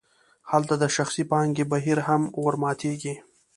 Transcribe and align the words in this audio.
هلته 0.51 0.73
د 0.81 0.85
شخصي 0.95 1.23
پانګې 1.31 1.65
بهیر 1.71 1.99
هم 2.07 2.21
ورماتیږي. 2.45 3.15